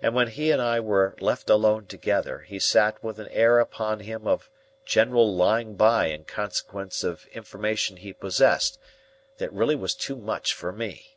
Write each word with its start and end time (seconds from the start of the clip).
And 0.00 0.14
when 0.14 0.28
he 0.28 0.52
and 0.52 0.62
I 0.62 0.78
were 0.78 1.16
left 1.18 1.50
alone 1.50 1.86
together, 1.86 2.42
he 2.42 2.60
sat 2.60 3.02
with 3.02 3.18
an 3.18 3.26
air 3.32 3.58
upon 3.58 3.98
him 3.98 4.24
of 4.28 4.48
general 4.84 5.34
lying 5.34 5.74
by 5.74 6.06
in 6.06 6.22
consequence 6.22 7.02
of 7.02 7.26
information 7.26 7.96
he 7.96 8.12
possessed, 8.12 8.78
that 9.38 9.52
really 9.52 9.74
was 9.74 9.96
too 9.96 10.14
much 10.14 10.54
for 10.54 10.70
me. 10.70 11.16